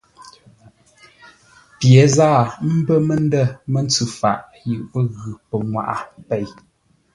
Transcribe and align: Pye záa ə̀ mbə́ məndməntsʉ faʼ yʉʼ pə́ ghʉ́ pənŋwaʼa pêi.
Pye 1.77 2.01
záa 2.15 2.39
ə̀ 2.51 2.73
mbə́ 2.79 2.97
məndməntsʉ 3.07 4.03
faʼ 4.19 4.39
yʉʼ 4.69 4.85
pə́ 4.91 5.01
ghʉ́ 5.17 5.33
pənŋwaʼa 5.49 5.95
pêi. 6.27 6.45